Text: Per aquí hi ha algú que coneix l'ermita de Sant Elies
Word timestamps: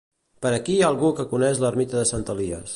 Per 0.45 0.53
aquí 0.57 0.77
hi 0.77 0.79
ha 0.85 0.87
algú 0.93 1.11
que 1.21 1.27
coneix 1.35 1.63
l'ermita 1.65 2.01
de 2.01 2.09
Sant 2.13 2.29
Elies 2.37 2.69